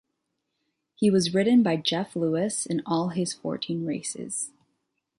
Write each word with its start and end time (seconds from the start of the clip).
He 0.95 1.11
was 1.11 1.31
ridden 1.35 1.61
by 1.61 1.75
Geoff 1.77 2.15
Lewis 2.15 2.65
in 2.65 2.81
all 2.87 3.09
his 3.09 3.33
fourteen 3.33 3.85
races. 3.85 4.49